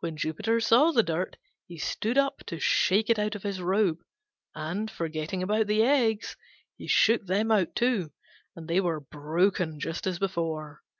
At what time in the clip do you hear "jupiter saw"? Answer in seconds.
0.16-0.90